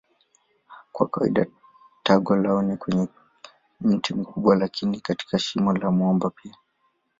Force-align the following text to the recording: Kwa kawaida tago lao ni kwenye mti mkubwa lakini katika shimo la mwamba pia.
Kwa 0.91 1.07
kawaida 1.07 1.45
tago 2.03 2.35
lao 2.35 2.61
ni 2.61 2.77
kwenye 2.77 3.07
mti 3.81 4.13
mkubwa 4.13 4.55
lakini 4.55 4.99
katika 4.99 5.39
shimo 5.39 5.73
la 5.73 5.91
mwamba 5.91 6.29
pia. 6.29 6.55